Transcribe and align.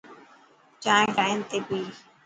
چائين 0.83 1.09
ٽائم 1.17 1.39
تي 1.49 1.57
پي. 1.67 1.79